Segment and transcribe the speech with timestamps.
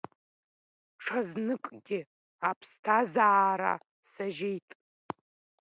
[1.03, 1.99] Ҽазныкгьы
[2.49, 3.73] аԥсҭазаара
[4.11, 4.69] сажьеит…